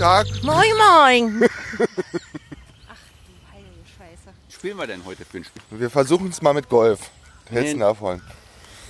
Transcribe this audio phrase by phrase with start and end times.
[0.00, 0.26] Tag.
[0.42, 1.48] Moin, moin.
[4.48, 5.60] spielen wir denn heute für ein Spiel?
[5.70, 7.00] Wir versuchen es mal mit Golf.
[7.50, 7.82] Hältst du Nee.
[7.84, 8.22] davon?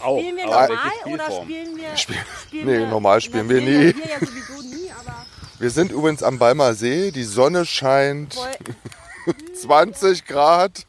[0.01, 0.19] Auch.
[0.21, 0.71] Spielen wir normal
[1.07, 1.97] oder spielen wir.
[1.97, 3.95] Spiel- spielen Nee, normal spielen wir nie.
[3.97, 5.27] Wir ja sowieso nie, aber.
[5.59, 7.11] Wir sind übrigens am Balmer See.
[7.11, 8.35] Die Sonne scheint.
[8.35, 10.87] Voll, 20 Grad.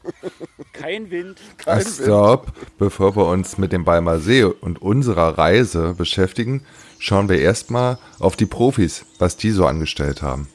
[0.82, 1.38] Kein Wind.
[1.58, 2.52] Kein Stopp.
[2.76, 6.62] Bevor wir uns mit dem Balmer See und unserer Reise beschäftigen,
[6.98, 10.48] schauen wir erstmal auf die Profis, was die so angestellt haben.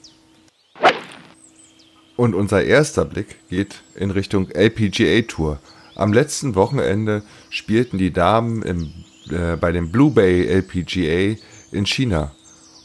[2.17, 5.59] Und unser erster Blick geht in Richtung LPGA Tour.
[5.95, 8.91] Am letzten Wochenende spielten die Damen im,
[9.29, 11.39] äh, bei dem Blue Bay LPGA
[11.71, 12.33] in China.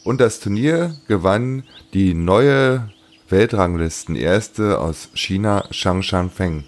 [0.05, 2.89] Und das Turnier gewann die neue
[3.31, 6.65] Weltranglisten-Erste aus China, Shang Shanfeng.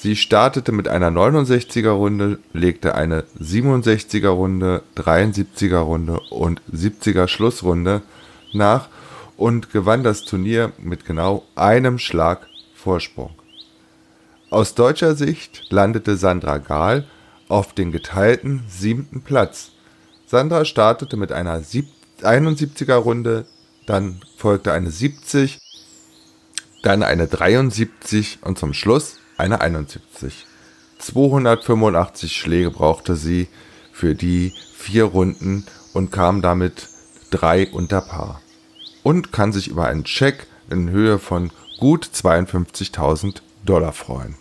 [0.00, 8.02] Sie startete mit einer 69er Runde, legte eine 67er Runde, 73er Runde und 70er Schlussrunde
[8.52, 8.90] nach
[9.36, 12.46] und gewann das Turnier mit genau einem Schlag
[12.76, 13.30] Vorsprung.
[14.50, 17.04] Aus deutscher Sicht landete Sandra Gahl
[17.48, 19.72] auf den geteilten siebten Platz.
[20.26, 21.88] Sandra startete mit einer sieb-
[22.22, 23.46] 71er Runde,
[23.86, 25.58] dann folgte eine 70,
[26.84, 30.46] dann eine 73 und zum Schluss eine 71.
[30.98, 33.48] 285 Schläge brauchte sie
[33.92, 35.64] für die vier Runden
[35.94, 36.88] und kam damit
[37.30, 38.40] drei unter Paar.
[39.02, 44.36] Und kann sich über einen Scheck in Höhe von gut 52.000 Dollar freuen.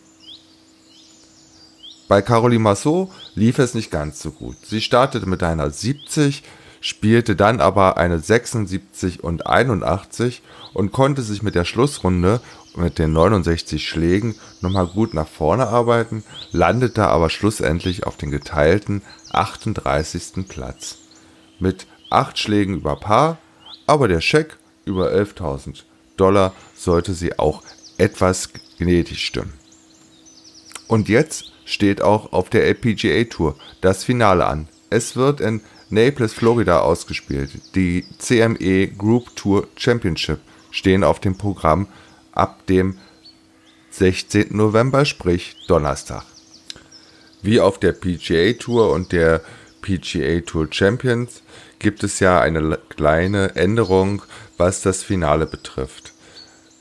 [2.08, 4.56] Bei Caroline Massot lief es nicht ganz so gut.
[4.66, 6.44] Sie startete mit einer 70,
[6.82, 10.42] spielte dann aber eine 76 und 81
[10.74, 12.42] und konnte sich mit der Schlussrunde
[12.76, 19.02] mit den 69 Schlägen nochmal gut nach vorne arbeiten, landete aber schlussendlich auf den geteilten
[19.32, 20.48] 38.
[20.48, 20.98] Platz.
[21.60, 23.40] Mit 8 Schlägen über Paar,
[23.88, 25.84] aber der Scheck über 11.000
[26.18, 27.64] Dollar sollte sie auch
[27.98, 29.54] etwas gnädig stimmen.
[30.88, 34.68] Und jetzt steht auch auf der LPGA Tour das Finale an.
[34.90, 37.52] Es wird in Naples, Florida ausgespielt.
[37.76, 40.40] Die CME Group Tour Championship
[40.72, 41.88] stehen auf dem Programm
[42.34, 42.98] ab dem
[43.92, 44.48] 16.
[44.50, 46.24] November, sprich Donnerstag.
[47.42, 49.42] Wie auf der PGA Tour und der
[49.82, 51.42] PGA Tour Champions
[51.80, 54.22] gibt es ja eine kleine Änderung,
[54.58, 56.14] was das Finale betrifft.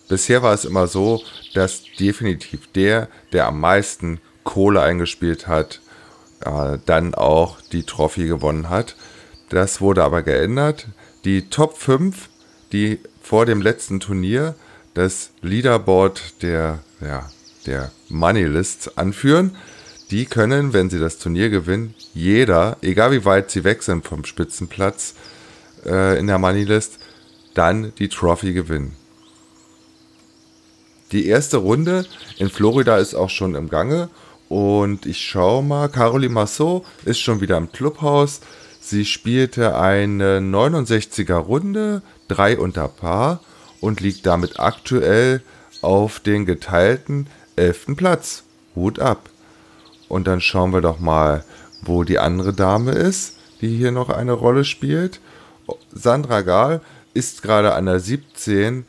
[0.08, 1.22] Bisher war es immer so,
[1.54, 5.80] dass definitiv der, der am meisten Kohle eingespielt hat,
[6.40, 8.96] äh, dann auch die Trophy gewonnen hat.
[9.48, 10.88] Das wurde aber geändert.
[11.24, 12.28] Die Top 5,
[12.72, 14.54] die vor dem letzten Turnier
[14.94, 17.28] das Leaderboard der, ja,
[17.66, 19.56] der Money List anführen,
[20.10, 24.24] die können, wenn sie das Turnier gewinnen, jeder, egal wie weit sie weg sind vom
[24.24, 25.14] Spitzenplatz
[25.84, 26.98] äh, in der Money List,
[27.54, 28.94] dann die Trophy gewinnen.
[31.12, 32.04] Die erste Runde
[32.38, 34.08] in Florida ist auch schon im Gange
[34.48, 38.40] und ich schaue mal, Caroline Massot ist schon wieder im Clubhaus.
[38.80, 43.40] Sie spielte eine 69er Runde, drei unter Paar
[43.80, 45.42] und liegt damit aktuell
[45.82, 47.26] auf den geteilten
[47.56, 47.96] 11.
[47.96, 48.44] Platz.
[48.76, 49.30] Hut ab.
[50.08, 51.44] Und dann schauen wir doch mal,
[51.82, 55.20] wo die andere Dame ist, die hier noch eine Rolle spielt.
[55.92, 56.80] Sandra Gahl
[57.14, 58.84] ist gerade an der 17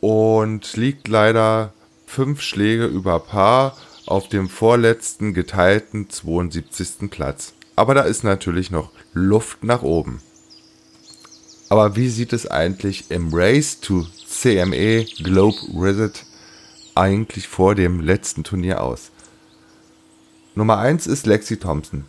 [0.00, 1.72] und liegt leider
[2.06, 3.76] fünf Schläge über Paar
[4.08, 7.10] auf dem vorletzten geteilten 72.
[7.10, 7.52] Platz.
[7.76, 10.22] Aber da ist natürlich noch Luft nach oben.
[11.68, 16.24] Aber wie sieht es eigentlich im Race to CME Globe Visit
[16.94, 19.10] eigentlich vor dem letzten Turnier aus?
[20.54, 22.06] Nummer 1 ist Lexi Thompson.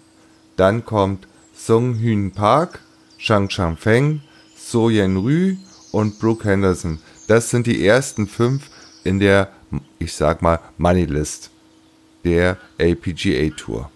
[0.55, 2.79] Dann kommt Sung Hyun Park,
[3.17, 4.21] Shang Chang Feng,
[4.55, 5.57] So Yen Rü
[5.91, 6.99] und Brooke Henderson.
[7.27, 8.69] Das sind die ersten fünf
[9.03, 9.51] in der,
[9.99, 11.51] ich sag mal, Money List
[12.23, 13.89] der LPGA Tour.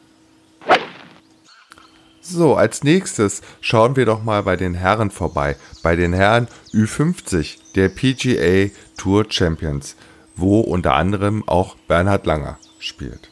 [2.22, 5.58] So, als nächstes schauen wir doch mal bei den Herren vorbei.
[5.82, 9.98] Bei den Herren Ü50 der PGA Tour Champions,
[10.36, 13.30] wo unter anderem auch Bernhard Langer spielt.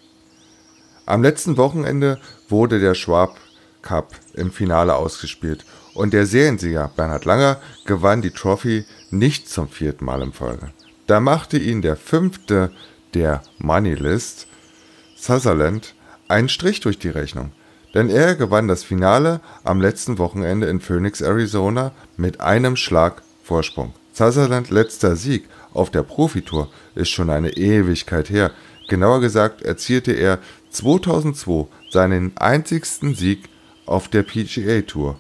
[1.06, 3.38] Am letzten Wochenende wurde der Schwab
[3.82, 10.06] Cup im Finale ausgespielt und der Seriensieger Bernhard Langer gewann die Trophy nicht zum vierten
[10.06, 10.72] Mal in Folge.
[11.08, 12.72] Da machte ihn der fünfte
[13.14, 14.48] der Moneylist,
[15.22, 15.94] Sutherland,
[16.30, 17.52] einen Strich durch die Rechnung,
[17.94, 23.94] denn er gewann das Finale am letzten Wochenende in Phoenix, Arizona mit einem Schlag Vorsprung.
[24.14, 28.50] Sutherlands letzter Sieg auf der Profitour ist schon eine Ewigkeit her.
[28.90, 30.40] Genauer gesagt erzielte er
[30.72, 33.48] 2002 seinen einzigsten Sieg
[33.86, 35.20] auf der PGA Tour.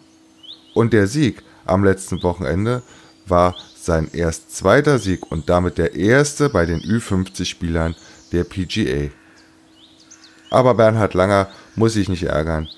[0.74, 2.82] Und der Sieg am letzten Wochenende
[3.28, 7.96] war sein erst zweiter Sieg und damit der erste bei den Ü50-Spielern
[8.32, 9.12] der PGA.
[10.52, 12.70] Aber Bernhard Langer muss sich nicht ärgern,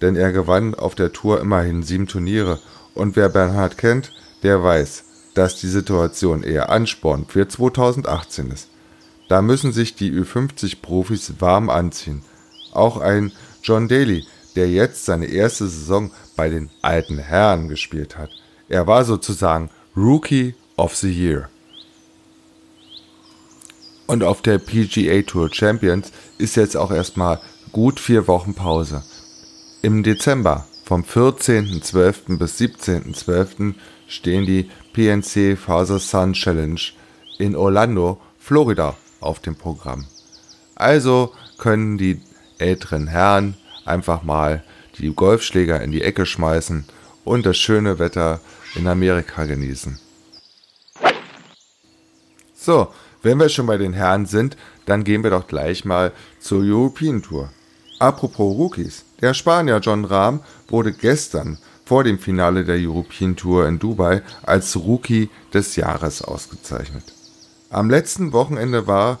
[0.00, 2.60] denn er gewann auf der Tour immerhin sieben Turniere
[2.94, 4.12] und wer Bernhard kennt,
[4.44, 8.68] der weiß, dass die Situation eher Ansporn für 2018 ist.
[9.28, 12.22] Da müssen sich die Ü50-Profis warm anziehen.
[12.72, 13.32] Auch ein
[13.62, 14.26] John Daly,
[14.56, 18.30] der jetzt seine erste Saison bei den alten Herren gespielt hat.
[18.68, 21.48] Er war sozusagen Rookie of the Year.
[24.12, 27.40] Und auf der PGA Tour Champions ist jetzt auch erstmal
[27.72, 29.02] gut vier Wochen Pause.
[29.80, 32.36] Im Dezember vom 14.12.
[32.36, 33.72] bis 17.12.
[34.06, 36.78] stehen die PNC Father Son Challenge
[37.38, 40.04] in Orlando, Florida auf dem Programm.
[40.74, 42.20] Also können die
[42.58, 43.56] älteren Herren
[43.86, 44.62] einfach mal
[44.98, 46.84] die Golfschläger in die Ecke schmeißen
[47.24, 48.42] und das schöne Wetter
[48.74, 49.98] in Amerika genießen.
[52.54, 52.88] So,
[53.22, 57.22] wenn wir schon bei den Herren sind, dann gehen wir doch gleich mal zur European
[57.22, 57.50] Tour.
[57.98, 63.78] Apropos Rookies, der Spanier John Rahm wurde gestern vor dem Finale der European Tour in
[63.78, 67.04] Dubai als Rookie des Jahres ausgezeichnet.
[67.70, 69.18] Am letzten Wochenende war,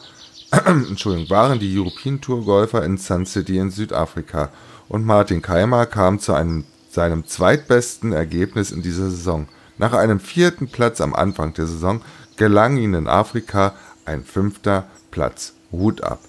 [0.66, 4.50] Entschuldigung, waren die European Tour Golfer in Sun City in Südafrika
[4.88, 9.48] und Martin Keimer kam zu einem, seinem zweitbesten Ergebnis in dieser Saison.
[9.78, 12.02] Nach einem vierten Platz am Anfang der Saison
[12.36, 15.54] gelang ihm in Afrika ein fünfter Platz.
[15.70, 16.20] Hut ab.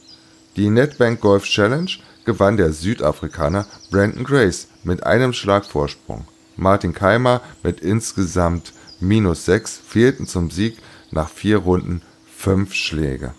[0.56, 1.92] Die Netbank Golf Challenge
[2.26, 6.26] gewann der Südafrikaner Brandon Grace mit einem Schlag Vorsprung.
[6.56, 10.78] Martin Keimer mit insgesamt minus 6 fehlten zum Sieg
[11.12, 13.34] nach vier Runden fünf Schläge.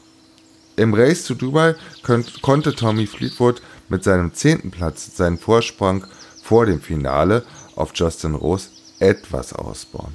[0.77, 1.77] Im Race zu Dubai
[2.43, 6.05] konnte Tommy Fleetwood mit seinem zehnten Platz seinen Vorsprung
[6.43, 7.45] vor dem Finale
[7.77, 10.15] auf Justin Rose etwas ausbauen.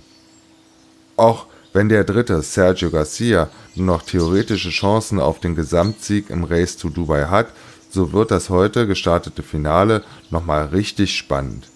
[1.16, 6.78] Auch wenn der dritte Sergio Garcia nur noch theoretische Chancen auf den Gesamtsieg im Race
[6.78, 7.48] to Dubai hat,
[7.90, 11.68] so wird das heute gestartete Finale nochmal richtig spannend.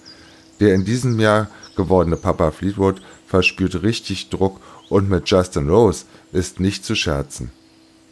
[0.60, 4.60] Der in diesem Jahr gewordene Papa Fleetwood verspürt richtig Druck
[4.90, 7.52] und mit Justin Rose ist nicht zu scherzen.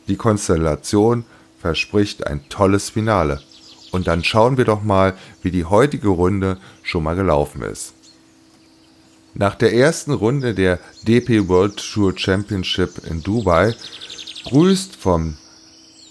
[0.08, 1.26] Die Konstellation
[1.60, 3.40] verspricht ein tolles Finale.
[3.92, 5.14] Und dann schauen wir doch mal,
[5.44, 7.94] wie die heutige Runde schon mal gelaufen ist.
[9.34, 13.74] Nach der ersten Runde der DP World Tour Championship in Dubai
[14.46, 15.38] grüßt vom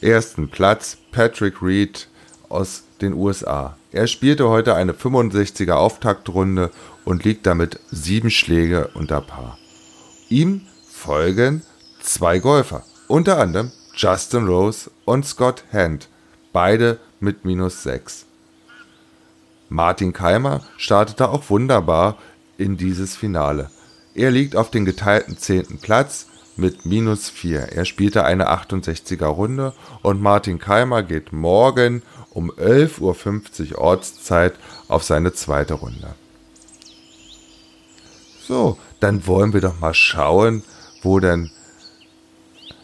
[0.00, 2.08] ersten Platz Patrick Reed
[2.48, 3.76] aus den USA.
[3.92, 6.70] Er spielte heute eine 65er Auftaktrunde
[7.04, 9.58] und liegt damit sieben Schläge unter Paar.
[10.30, 11.62] Ihm folgen
[12.00, 16.08] zwei Golfer, unter anderem Justin Rose und Scott Hand,
[16.52, 18.26] beide mit minus 6.
[19.68, 22.16] Martin Keimer startete auch wunderbar
[22.60, 23.70] in dieses Finale.
[24.14, 25.78] Er liegt auf dem geteilten 10.
[25.80, 26.26] Platz
[26.56, 27.72] mit minus 4.
[27.72, 34.54] Er spielte eine 68er Runde und Martin Keimer geht morgen um 11.50 Uhr Ortszeit
[34.88, 36.14] auf seine zweite Runde.
[38.46, 40.62] So, dann wollen wir doch mal schauen,
[41.02, 41.50] wo denn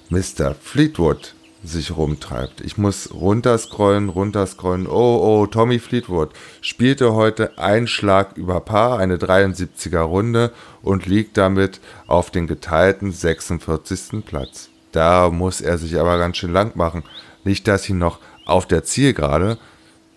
[0.08, 0.54] Mr.
[0.54, 1.34] Fleetwood
[1.66, 2.60] sich rumtreibt.
[2.60, 4.86] Ich muss runterscrollen, runterscrollen.
[4.86, 6.30] Oh, oh, Tommy Fleetwood
[6.60, 13.12] spielte heute einen Schlag über Paar, eine 73er Runde und liegt damit auf den geteilten
[13.12, 14.24] 46.
[14.24, 14.70] Platz.
[14.92, 17.02] Da muss er sich aber ganz schön lang machen.
[17.44, 19.58] Nicht, dass ihn noch auf der Zielgerade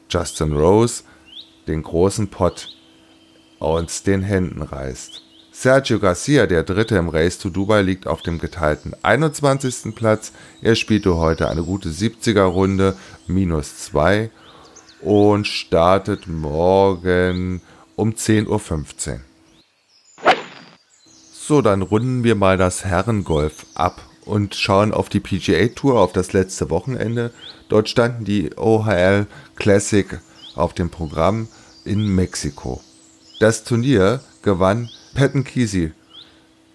[0.10, 1.04] Justin Rose
[1.68, 2.70] den großen Pott
[3.60, 5.29] aus den Händen reißt.
[5.62, 9.94] Sergio Garcia, der Dritte im Race to Dubai, liegt auf dem geteilten 21.
[9.94, 10.32] Platz.
[10.62, 12.96] Er spielte heute eine gute 70er Runde,
[13.28, 14.30] minus 2
[15.02, 17.60] und startet morgen
[17.98, 19.20] um 10.15 Uhr.
[21.34, 26.14] So, dann runden wir mal das Herrengolf ab und schauen auf die PGA Tour, auf
[26.14, 27.34] das letzte Wochenende.
[27.68, 30.22] Dort standen die OHL Classic
[30.56, 31.50] auf dem Programm
[31.84, 32.82] in Mexiko.
[33.42, 34.90] Das Turnier gewann
[35.20, 35.92] Patton Kesey,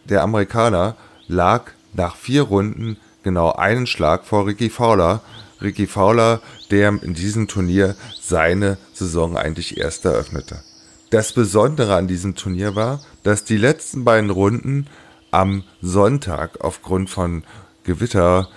[0.05, 0.97] der Amerikaner,
[1.29, 5.23] lag nach vier Runden genau einen Schlag vor Ricky Fowler.
[5.63, 10.63] Ricky Fowler, der in diesem Turnier seine Saison eigentlich erst eröffnete.
[11.09, 14.89] Das Besondere an diesem Turnier war, dass die letzten beiden Runden
[15.31, 17.45] am Sonntag aufgrund von
[17.85, 18.51] Gewitter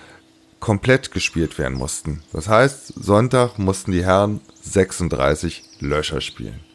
[0.60, 2.22] komplett gespielt werden mussten.
[2.34, 6.67] Das heißt, Sonntag mussten die Herren 36 Löcher spielen.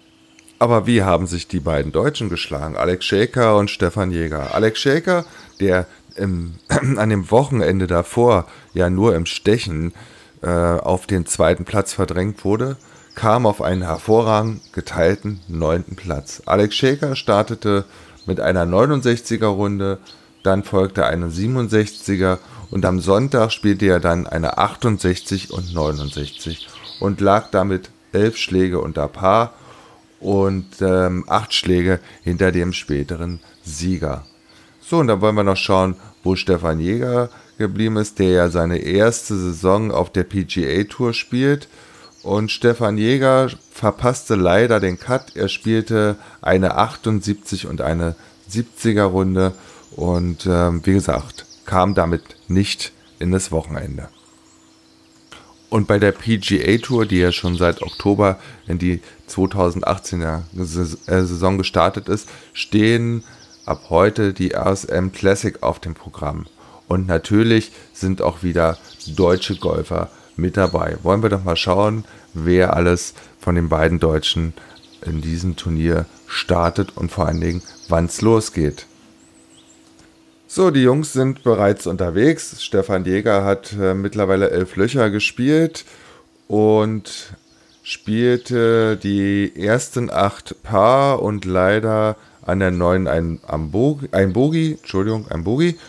[0.60, 2.78] Aber wie haben sich die beiden Deutschen geschlagen?
[2.78, 4.54] Alex Schäker und Stefan Jäger.
[4.54, 5.26] Alex Schäker,
[5.60, 9.94] der im, an dem Wochenende davor ja nur im Stechen
[10.42, 12.78] äh, auf den zweiten Platz verdrängt wurde,
[13.16, 16.42] kam auf einen hervorragend geteilten neunten Platz.
[16.46, 17.86] Alex Schäker startete
[18.26, 20.00] mit einer 69er Runde,
[20.44, 22.40] dann folgte eine 67er
[22.72, 26.68] und am Sonntag spielte er dann eine 68 und 69
[27.00, 29.54] und lag damit elf Schläge unter Paar
[30.24, 34.26] und ähm, acht Schläge hinter dem späteren Sieger.
[34.82, 38.78] So, und dann wollen wir noch schauen, wo Stefan Jäger geblieben ist, der ja seine
[38.78, 41.68] erste Saison auf der PGA Tour spielt.
[42.24, 45.36] Und Stefan Jäger verpasste leider den Cut.
[45.36, 48.16] Er spielte eine 78 und eine
[48.50, 49.54] 70er Runde
[49.92, 54.10] und ähm, wie gesagt, kam damit nicht in das Wochenende.
[55.74, 58.38] Und bei der PGA Tour, die ja schon seit Oktober
[58.68, 63.24] in die 2018er äh, Saison gestartet ist, stehen
[63.66, 66.46] ab heute die RSM Classic auf dem Programm.
[66.88, 68.78] Und natürlich sind auch wieder
[69.16, 70.98] deutsche Golfer mit dabei.
[71.02, 74.54] Wollen wir doch mal schauen, wer alles von den beiden Deutschen
[75.04, 78.86] in diesem Turnier startet und vor allen Dingen, wann es losgeht.
[80.56, 82.64] So, die Jungs sind bereits unterwegs.
[82.64, 85.84] Stefan Jäger hat äh, mittlerweile elf Löcher gespielt
[86.48, 87.34] und
[87.82, 95.44] spielte die ersten acht Paar und leider an der neuen ein, ein Bogi, Entschuldigung, ein
[95.44, 95.80] Bogi.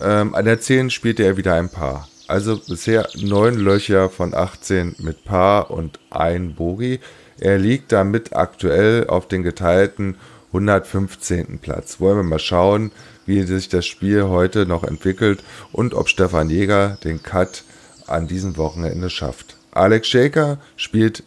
[0.00, 2.08] Ähm, an der 10 spielte er wieder ein Paar.
[2.28, 7.00] Also bisher neun Löcher von 18 mit Paar und ein Bogi.
[7.40, 10.18] Er liegt damit aktuell auf den geteilten
[10.54, 11.58] 115.
[11.58, 12.00] Platz.
[12.00, 12.92] Wollen wir mal schauen,
[13.26, 15.42] wie sich das Spiel heute noch entwickelt
[15.72, 17.64] und ob Stefan Jäger den Cut
[18.06, 19.56] an diesem Wochenende schafft.
[19.72, 21.24] Alex Shaker spielt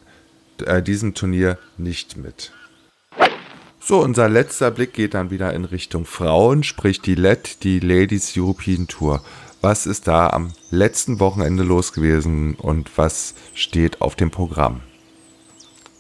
[0.66, 2.52] äh, diesem Turnier nicht mit.
[3.80, 8.34] So, unser letzter Blick geht dann wieder in Richtung Frauen, sprich die LED, die Ladies
[8.36, 9.24] European Tour.
[9.62, 14.82] Was ist da am letzten Wochenende los gewesen und was steht auf dem Programm?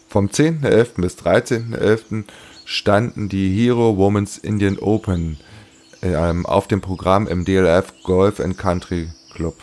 [0.09, 1.01] Vom 10.11.
[1.01, 2.25] bis 13.11.
[2.67, 5.37] standen die Hero Women's Indian Open
[6.01, 9.55] ähm, auf dem Programm im DLF Golf and Country Club.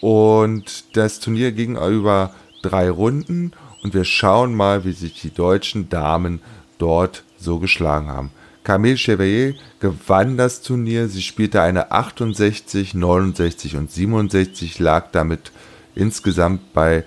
[0.00, 3.50] Und das Turnier ging über drei Runden
[3.82, 6.40] und wir schauen mal, wie sich die deutschen Damen
[6.78, 8.30] dort so geschlagen haben.
[8.62, 11.08] Camille Chevalier gewann das Turnier.
[11.08, 15.50] Sie spielte eine 68, 69 und 67, lag damit
[15.96, 17.04] insgesamt bei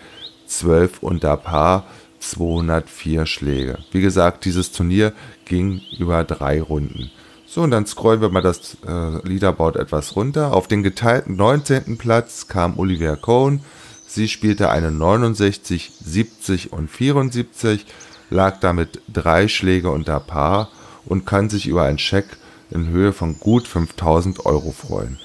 [0.47, 1.85] 12 unter Paar,
[2.19, 3.79] 204 Schläge.
[3.91, 5.13] Wie gesagt, dieses Turnier
[5.45, 7.11] ging über drei Runden.
[7.45, 10.53] So, und dann scrollen wir mal das äh, Leaderboard etwas runter.
[10.53, 11.97] Auf den geteilten 19.
[11.97, 13.61] Platz kam Olivia Cohn.
[14.05, 17.85] Sie spielte eine 69, 70 und 74
[18.29, 20.69] lag damit drei Schläge unter Paar
[21.05, 22.25] und kann sich über einen Scheck
[22.69, 25.17] in Höhe von gut 5000 Euro freuen.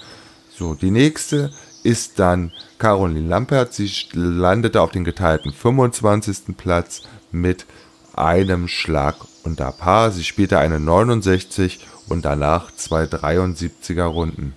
[0.56, 3.74] So, die nächste ist dann Caroline Lampert.
[3.74, 6.56] Sie landete auf den geteilten 25.
[6.56, 7.66] Platz mit
[8.14, 10.10] einem Schlag unter Paar.
[10.10, 14.54] Sie spielte eine 69 und danach zwei 73er Runden.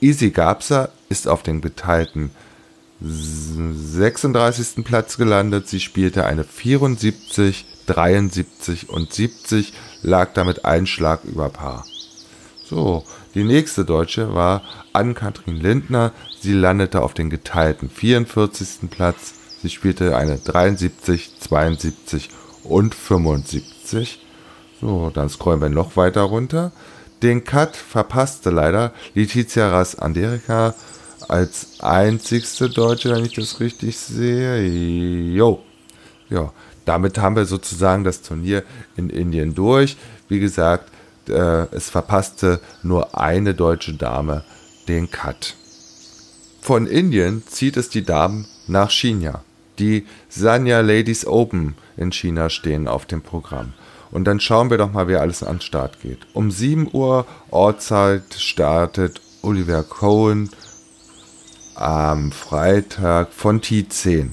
[0.00, 2.30] Easy Gabser ist auf den geteilten
[3.00, 4.84] 36.
[4.84, 5.68] Platz gelandet.
[5.68, 11.84] Sie spielte eine 74, 73 und 70, lag damit ein Schlag über Paar.
[12.64, 13.04] So,
[13.36, 14.62] die nächste Deutsche war
[14.94, 16.12] Ann-Kathrin Lindner.
[16.40, 18.90] Sie landete auf den geteilten 44.
[18.90, 19.34] Platz.
[19.60, 22.30] Sie spielte eine 73, 72
[22.64, 24.24] und 75.
[24.80, 26.72] So, dann scrollen wir noch weiter runter.
[27.22, 30.74] Den Cut verpasste leider Letizia Ras Anderika
[31.28, 34.66] als einzigste Deutsche, wenn ich das richtig sehe.
[34.66, 35.62] Jo.
[36.30, 36.54] Ja,
[36.86, 38.62] damit haben wir sozusagen das Turnier
[38.96, 39.98] in Indien durch.
[40.30, 40.90] Wie gesagt,
[41.28, 44.44] äh, es verpasste nur eine deutsche Dame
[44.88, 45.54] den Cut.
[46.60, 49.42] Von Indien zieht es die Damen nach China.
[49.78, 53.74] Die Sanya Ladies Open in China stehen auf dem Programm.
[54.10, 56.26] Und dann schauen wir doch mal, wer alles an den Start geht.
[56.32, 60.50] Um 7 Uhr Ortszeit startet Oliver Cohen
[61.74, 64.30] am Freitag von T10.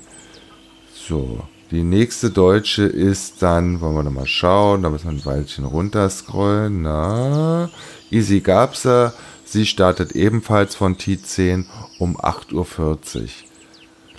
[0.93, 1.43] So,
[1.73, 6.83] die nächste deutsche ist dann, wollen wir nochmal schauen, da müssen wir ein Weilchen runterscrollen.
[6.83, 7.67] Na,
[8.11, 9.11] Easy Gabser,
[9.43, 11.65] sie startet ebenfalls von T10
[11.97, 13.27] um 8.40 Uhr.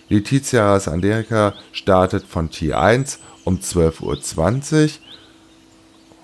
[0.09, 4.99] Letizia Anderika startet von T1 um 12.20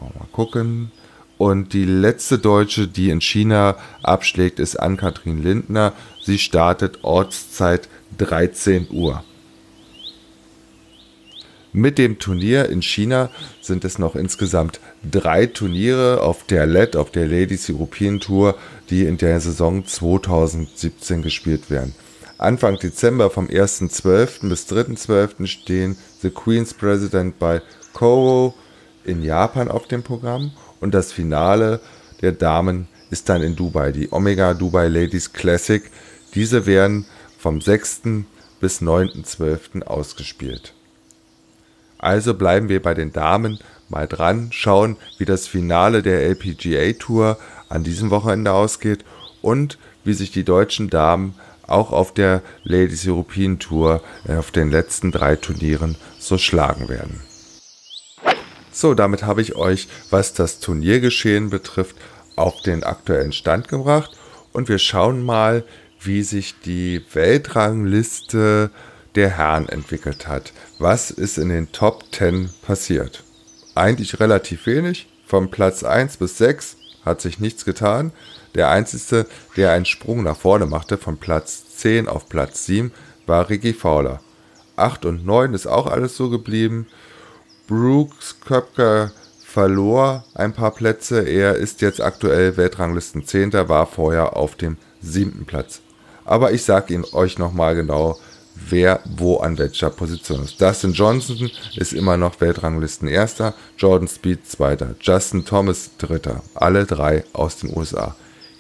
[0.01, 0.11] Uhr.
[0.19, 0.91] Mal gucken.
[1.39, 5.93] Und die letzte Deutsche, die in China abschlägt, ist Ann-Kathrin Lindner.
[6.21, 9.23] Sie startet Ortszeit 13 Uhr.
[11.73, 17.13] Mit dem Turnier in China sind es noch insgesamt drei Turniere auf der LED, auf
[17.13, 18.57] der Ladies European Tour,
[18.91, 21.95] die in der Saison 2017 gespielt werden.
[22.39, 24.49] Anfang Dezember vom 1.12.
[24.49, 25.47] bis 3.12.
[25.47, 27.63] stehen The Queen's President bei
[27.93, 28.55] Koro
[29.05, 30.51] in Japan auf dem Programm
[30.81, 31.79] und das Finale
[32.21, 35.83] der Damen ist dann in Dubai, die Omega Dubai Ladies Classic.
[36.35, 37.07] Diese werden
[37.39, 38.03] vom 6.
[38.61, 39.83] bis 9.12.
[39.83, 40.75] ausgespielt.
[42.01, 43.59] Also bleiben wir bei den Damen
[43.91, 47.39] mal dran, schauen, wie das Finale der LPGA Tour
[47.69, 49.05] an diesem Wochenende ausgeht
[49.43, 51.35] und wie sich die deutschen Damen
[51.67, 57.21] auch auf der Ladies European Tour äh, auf den letzten drei Turnieren so schlagen werden.
[58.73, 61.97] So, damit habe ich euch, was das Turniergeschehen betrifft,
[62.35, 64.17] auf den aktuellen Stand gebracht
[64.53, 65.65] und wir schauen mal,
[66.01, 68.71] wie sich die Weltrangliste
[69.15, 70.53] der Herren entwickelt hat.
[70.79, 73.25] Was ist in den Top 10 passiert?
[73.75, 75.09] Eigentlich relativ wenig.
[75.27, 78.13] Vom Platz 1 bis 6 hat sich nichts getan.
[78.55, 79.27] Der einzige,
[79.57, 82.93] der einen Sprung nach vorne machte, von Platz 10 auf Platz 7,
[83.27, 84.21] war Ricky Fowler.
[84.77, 86.87] 8 und 9 ist auch alles so geblieben.
[87.69, 89.13] Brooks Köpker
[89.45, 91.23] verlor ein paar Plätze.
[91.23, 93.53] Er ist jetzt aktuell Weltranglisten 10.
[93.53, 95.81] war vorher auf dem siebten Platz.
[96.25, 98.19] Aber ich sage Ihnen euch nochmal genau,
[98.55, 100.61] wer wo an welcher Position ist.
[100.61, 107.25] Dustin Johnson ist immer noch Weltranglisten erster, Jordan Speed zweiter, Justin Thomas dritter, alle drei
[107.33, 108.17] aus den USA.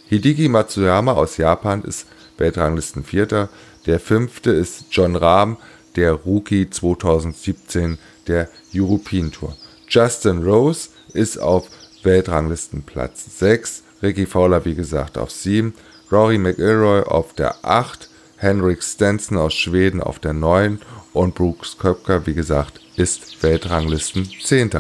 [0.09, 2.06] Hideki Matsuyama aus Japan ist
[2.37, 3.49] Weltranglisten vierter,
[3.87, 5.56] der fünfte ist John Rahm,
[5.97, 9.56] der Rookie 2017 der European Tour.
[9.88, 11.68] Justin Rose ist auf
[12.02, 15.75] Weltranglistenplatz 6, Ricky Fowler wie gesagt auf 7,
[16.10, 18.09] Rory McIlroy auf der 8,
[18.41, 20.81] Henrik Stenson aus Schweden auf der 9
[21.13, 24.71] und Brooks Köpker wie gesagt ist Weltranglisten 10.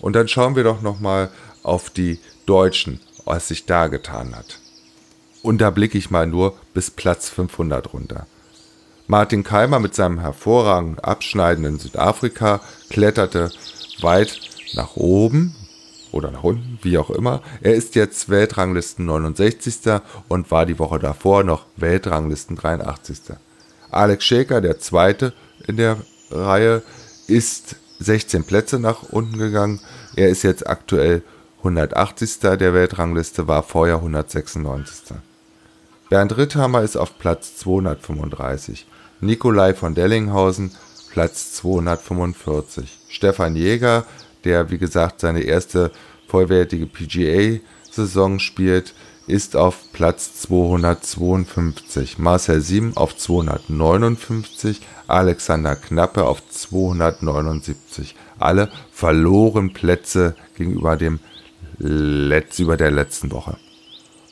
[0.00, 1.30] Und dann schauen wir doch nochmal
[1.62, 4.60] auf die Deutschen, was sich da getan hat.
[5.42, 8.26] Und da blicke ich mal nur bis Platz 500 runter.
[9.08, 13.50] Martin Keimer mit seinem hervorragend abschneidenden Südafrika kletterte
[14.00, 14.40] weit
[14.72, 15.54] nach oben
[16.12, 17.42] oder nach unten, wie auch immer.
[17.60, 20.00] Er ist jetzt Weltranglisten 69.
[20.28, 23.36] und war die Woche davor noch Weltranglisten 83.
[23.90, 25.32] Alex Schäker, der zweite
[25.66, 25.98] in der
[26.30, 26.82] Reihe,
[27.26, 29.80] ist 16 Plätze nach unten gegangen.
[30.16, 31.22] Er ist jetzt aktuell
[31.58, 32.40] 180.
[32.40, 35.16] der Weltrangliste, war vorher 196.
[36.08, 38.86] Bernd Ritthammer ist auf Platz 235.
[39.20, 40.72] Nikolai von Dellinghausen
[41.10, 42.98] Platz 245.
[43.08, 44.04] Stefan Jäger,
[44.44, 45.90] der wie gesagt seine erste
[46.26, 48.94] vollwertige PGA-Saison spielt,
[49.26, 52.18] ist auf Platz 252.
[52.18, 54.80] Marcel Sieben auf 259.
[55.06, 58.14] Alexander Knappe auf 279.
[58.38, 61.20] Alle verloren Plätze gegenüber dem
[61.78, 63.56] Letz über der letzten Woche.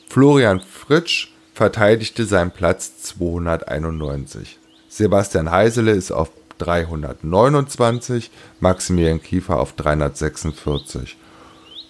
[0.09, 4.59] Florian Fritsch verteidigte seinen Platz 291.
[4.87, 11.17] Sebastian Heisele ist auf 329, Maximilian Kiefer auf 346.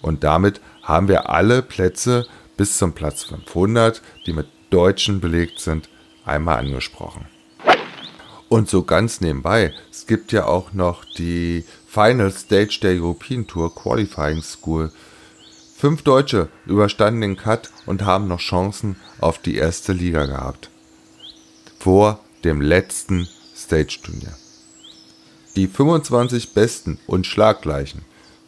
[0.02, 5.88] Und damit haben wir alle Plätze bis zum Platz 500, die mit Deutschen belegt sind,
[6.24, 7.26] einmal angesprochen.
[8.48, 13.74] Und so ganz nebenbei, es gibt ja auch noch die Final Stage der European Tour
[13.74, 14.90] Qualifying School.
[15.76, 20.68] Fünf Deutsche überstanden den Cut und haben noch Chancen auf die erste Liga gehabt.
[21.78, 24.34] Vor dem letzten Stage-Turnier.
[25.60, 28.00] Die 25 besten und schlaggleichen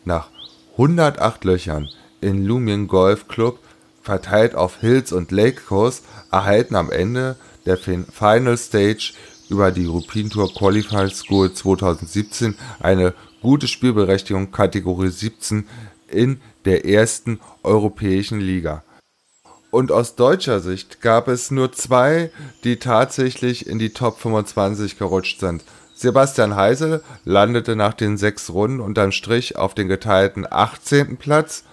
[0.07, 0.31] nach
[0.79, 1.90] 108 Löchern
[2.22, 3.59] in Lumion Golf Club
[4.01, 9.12] verteilt auf Hills und Lake Coast erhalten am Ende der Final Stage
[9.51, 15.68] über die European Tour Qualifier School 2017 eine gute Spielberechtigung Kategorie 17
[16.09, 18.85] in der ersten europäischen Liga
[19.72, 22.31] und aus deutscher Sicht gab es nur zwei,
[22.62, 25.64] die tatsächlich in die Top 25 gerutscht sind.
[25.94, 31.16] Sebastian Heisel landete nach den sechs Runden unterm Strich auf den geteilten 18.
[31.16, 31.64] Platz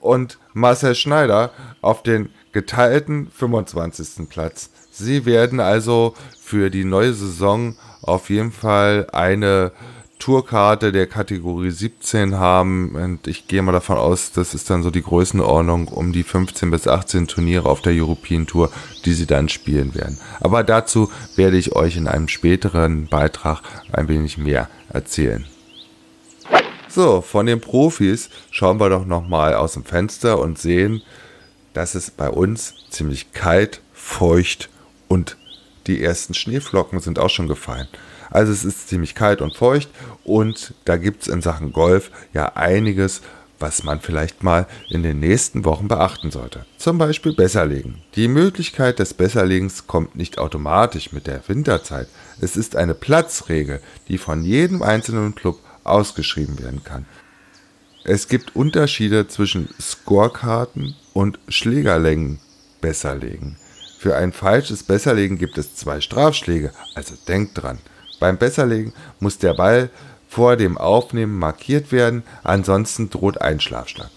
[0.00, 4.28] und Marcel Schneider auf den geteilten 25.
[4.28, 4.70] Platz.
[4.90, 9.72] Sie werden also für die neue Saison auf jeden Fall eine
[10.20, 12.94] Tourkarte der Kategorie 17 haben.
[12.94, 16.70] Und ich gehe mal davon aus, das ist dann so die Größenordnung um die 15
[16.70, 18.70] bis 18 Turniere auf der European Tour,
[19.04, 20.20] die sie dann spielen werden.
[20.40, 25.44] Aber dazu werde ich euch in einem späteren Beitrag ein wenig mehr erzählen.
[26.88, 31.02] So, von den Profis schauen wir doch nochmal aus dem Fenster und sehen,
[31.72, 34.68] dass es bei uns ziemlich kalt, feucht
[35.08, 35.36] und
[35.86, 37.88] die ersten Schneeflocken sind auch schon gefallen.
[38.30, 39.90] Also es ist ziemlich kalt und feucht
[40.24, 43.22] und da gibt es in Sachen Golf ja einiges,
[43.58, 46.64] was man vielleicht mal in den nächsten Wochen beachten sollte.
[46.78, 48.02] Zum Beispiel Besserlegen.
[48.14, 52.08] Die Möglichkeit des Besserlegens kommt nicht automatisch mit der Winterzeit.
[52.40, 57.06] Es ist eine Platzregel, die von jedem einzelnen Club ausgeschrieben werden kann.
[58.04, 62.40] Es gibt Unterschiede zwischen Scorekarten und Schlägerlängen
[62.80, 63.56] Besserlegen.
[63.98, 67.78] Für ein falsches Besserlegen gibt es zwei Strafschläge, also denkt dran.
[68.20, 69.90] Beim Besserlegen muss der Ball
[70.28, 74.10] vor dem Aufnehmen markiert werden, ansonsten droht ein Schlafschlag.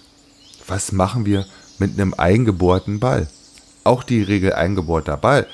[0.68, 1.46] Was machen wir
[1.80, 3.28] mit einem eingebohrten Ball?
[3.84, 5.48] Auch die Regel eingebohrter Ball.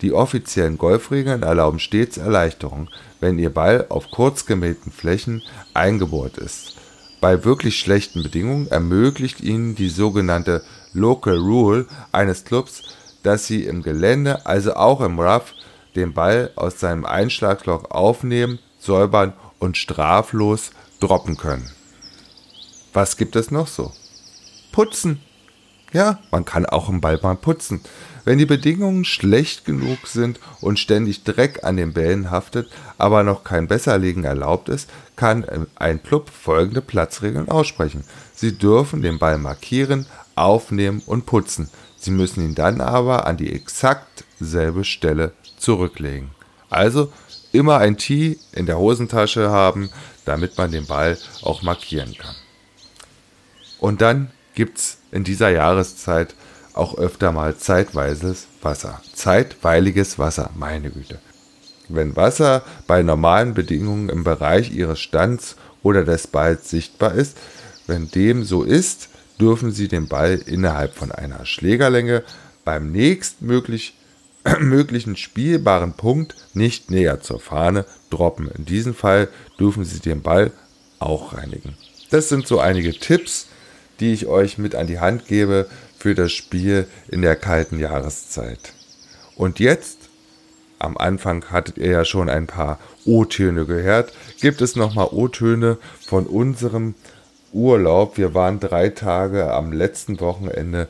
[0.00, 2.88] Die offiziellen Golfregeln erlauben stets Erleichterung,
[3.20, 5.42] wenn Ihr Ball auf kurz gemähten Flächen
[5.74, 6.76] eingebohrt ist.
[7.20, 10.62] Bei wirklich schlechten Bedingungen ermöglicht Ihnen die sogenannte
[10.94, 12.82] Local Rule eines Clubs,
[13.22, 15.52] dass Sie im Gelände, also auch im Rough,
[16.00, 21.70] den Ball aus seinem Einschlagloch aufnehmen, säubern und straflos droppen können.
[22.92, 23.92] Was gibt es noch so?
[24.72, 25.20] Putzen.
[25.92, 27.80] Ja, man kann auch einen Ball mal putzen.
[28.24, 33.44] Wenn die Bedingungen schlecht genug sind und ständig Dreck an den Bällen haftet, aber noch
[33.44, 38.04] kein Besserlegen erlaubt ist, kann ein Club folgende Platzregeln aussprechen.
[38.34, 41.70] Sie dürfen den Ball markieren, aufnehmen und putzen.
[41.98, 46.30] Sie müssen ihn dann aber an die exakt selbe Stelle zurücklegen.
[46.68, 47.12] Also
[47.52, 49.90] immer ein Tee in der Hosentasche haben,
[50.24, 52.34] damit man den Ball auch markieren kann.
[53.78, 56.34] Und dann gibt es in dieser Jahreszeit
[56.74, 59.00] auch öfter mal zeitweises Wasser.
[59.14, 61.18] Zeitweiliges Wasser, meine Güte.
[61.88, 67.36] Wenn Wasser bei normalen Bedingungen im Bereich ihres Stands oder des Balls sichtbar ist,
[67.86, 69.08] wenn dem so ist,
[69.40, 72.22] dürfen Sie den Ball innerhalb von einer Schlägerlänge
[72.64, 73.99] beim nächstmöglichen
[74.60, 78.50] möglichen spielbaren Punkt nicht näher zur Fahne droppen.
[78.56, 80.52] In diesem Fall dürfen Sie den Ball
[80.98, 81.76] auch reinigen.
[82.10, 83.46] Das sind so einige Tipps,
[84.00, 88.72] die ich euch mit an die Hand gebe für das Spiel in der kalten Jahreszeit.
[89.36, 89.98] Und jetzt,
[90.78, 96.26] am Anfang hattet ihr ja schon ein paar O-Töne gehört, gibt es nochmal O-Töne von
[96.26, 96.94] unserem
[97.52, 98.16] Urlaub.
[98.16, 100.88] Wir waren drei Tage am letzten Wochenende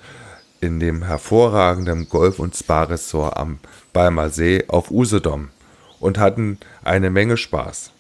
[0.60, 3.58] in dem hervorragenden Golf- und Spa-Ressort am
[3.92, 5.48] Balmer See auf Usedom
[5.98, 7.90] und hatten eine Menge Spaß.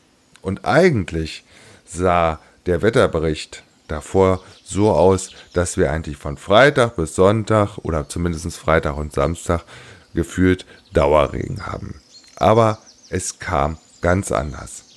[0.42, 1.44] Und eigentlich
[1.84, 8.56] sah der Wetterbericht davor so aus, dass wir eigentlich von Freitag bis Sonntag oder zumindest
[8.56, 9.64] Freitag und Samstag
[10.14, 12.00] gefühlt Dauerregen haben.
[12.36, 14.89] Aber es kam ganz anders.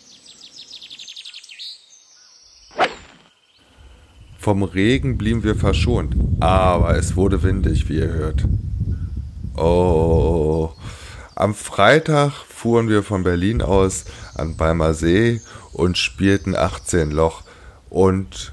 [4.44, 8.44] Vom Regen blieben wir verschont, aber es wurde windig, wie ihr hört.
[9.56, 10.72] Oh,
[11.34, 14.04] am Freitag fuhren wir von Berlin aus
[14.36, 15.40] an Balmer See
[15.72, 17.44] und spielten 18 Loch
[17.90, 18.52] und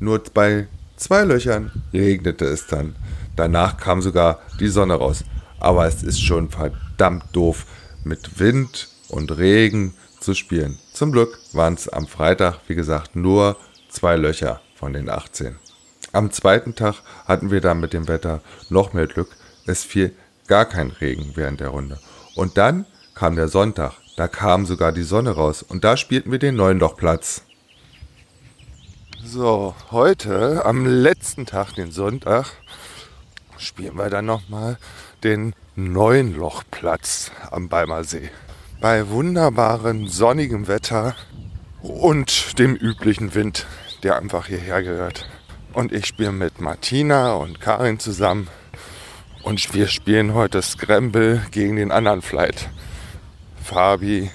[0.00, 0.66] nur bei
[0.96, 2.94] zwei Löchern regnete es dann.
[3.34, 5.24] Danach kam sogar die Sonne raus.
[5.58, 7.64] Aber es ist schon verdammt doof,
[8.04, 10.78] mit Wind und Regen zu spielen.
[10.92, 13.56] Zum Glück waren es am Freitag, wie gesagt, nur
[13.88, 15.54] zwei Löcher von den 18.
[16.10, 19.28] Am zweiten Tag hatten wir dann mit dem Wetter noch mehr Glück.
[19.64, 20.12] Es fiel
[20.48, 22.00] gar kein Regen während der Runde.
[22.34, 23.92] Und dann kam der Sonntag.
[24.16, 25.62] Da kam sogar die Sonne raus.
[25.62, 27.42] Und da spielten wir den neuen Lochplatz.
[29.24, 32.46] So, heute, am letzten Tag, den Sonntag,
[33.58, 34.78] spielen wir dann nochmal
[35.22, 38.30] den neuen Lochplatz am Balmer See.
[38.80, 41.14] Bei wunderbarem sonnigem Wetter
[41.82, 43.64] und dem üblichen Wind
[44.02, 45.28] der einfach hierher gehört.
[45.72, 48.48] Und ich spiele mit Martina und Karin zusammen.
[49.42, 52.68] Und wir spielen heute Scramble gegen den anderen Flight.
[53.62, 54.30] Fabi,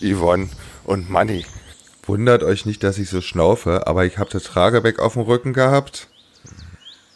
[0.00, 0.48] Yvonne
[0.84, 1.44] und Manny.
[2.04, 5.52] Wundert euch nicht, dass ich so schnaufe, aber ich habe das Tragebeck auf dem Rücken
[5.52, 6.08] gehabt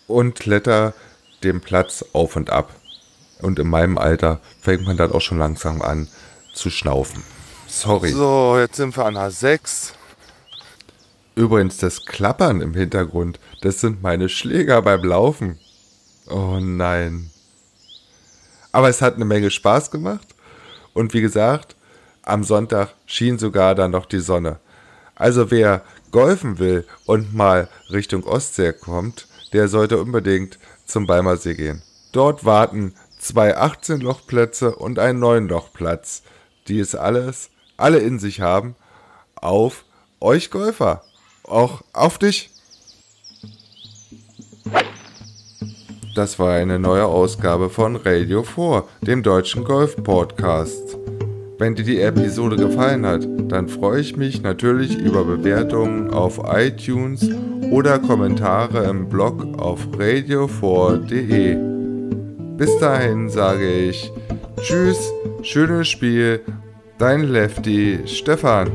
[0.06, 0.94] und kletter
[1.42, 2.70] den Platz auf und ab.
[3.42, 6.08] Und in meinem Alter fängt man dann auch schon langsam an
[6.54, 7.22] zu schnaufen.
[7.66, 8.10] Sorry.
[8.10, 9.92] So, jetzt sind wir an der 6.
[11.36, 15.58] Übrigens, das Klappern im Hintergrund, das sind meine Schläger beim Laufen.
[16.28, 17.30] Oh nein.
[18.72, 20.34] Aber es hat eine Menge Spaß gemacht.
[20.94, 21.76] Und wie gesagt,
[22.22, 24.58] am Sonntag schien sogar dann noch die Sonne.
[25.14, 31.82] Also wer golfen will und mal Richtung Ostsee kommt, der sollte unbedingt zum Balmersee gehen.
[32.12, 36.22] Dort warten zwei 18-Loch-Plätze und ein 9-Loch-Platz,
[36.68, 38.74] die es alles, alle in sich haben,
[39.34, 39.84] auf
[40.18, 41.02] euch Golfer.
[41.46, 42.50] Auch auf dich.
[46.14, 50.96] Das war eine neue Ausgabe von Radio 4, dem deutschen Golf-Podcast.
[51.58, 57.28] Wenn dir die Episode gefallen hat, dann freue ich mich natürlich über Bewertungen auf iTunes
[57.70, 61.56] oder Kommentare im Blog auf radio4.de.
[62.56, 64.10] Bis dahin sage ich
[64.60, 66.40] Tschüss, schönes Spiel,
[66.98, 68.70] dein Lefty Stefan.